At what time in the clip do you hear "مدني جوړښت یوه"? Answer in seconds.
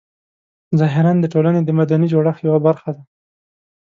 1.79-2.59